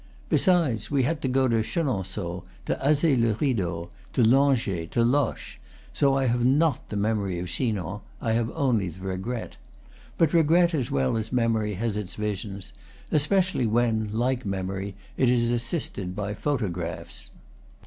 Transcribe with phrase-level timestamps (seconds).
[0.29, 5.59] Besides, we had to go to Chenonceaux, to Azay le Rideau, to Langeais, to Loches.
[5.93, 9.57] So I have not the memory of Chinon; I have only the regret.
[10.17, 12.73] But regret, as well as memory, has its visions;
[13.11, 17.29] especially when, like memory, it is assisted by photo graphs.